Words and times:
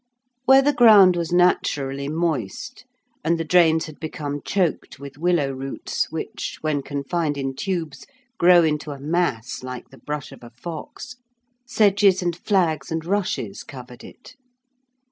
Where 0.45 0.63
the 0.63 0.73
ground 0.73 1.15
was 1.15 1.31
naturally 1.31 2.09
moist, 2.09 2.85
and 3.23 3.37
the 3.37 3.43
drains 3.43 3.85
had 3.85 3.99
become 3.99 4.41
choked 4.43 4.97
with 4.97 5.19
willow 5.19 5.51
roots, 5.51 6.11
which, 6.11 6.57
when 6.61 6.81
confined 6.81 7.37
in 7.37 7.53
tubes, 7.55 8.07
grow 8.39 8.63
into 8.63 8.89
a 8.89 8.99
mass 8.99 9.61
like 9.61 9.89
the 9.89 9.99
brush 9.99 10.31
of 10.31 10.43
a 10.43 10.49
fox, 10.49 11.17
sedges 11.67 12.23
and 12.23 12.35
flags 12.35 12.91
and 12.91 13.05
rushes 13.05 13.61
covered 13.63 14.03
it. 14.03 14.35